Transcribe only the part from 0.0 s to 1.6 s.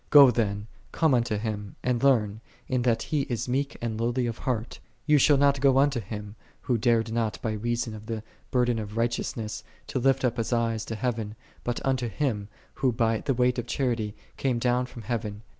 3 Go then, come unto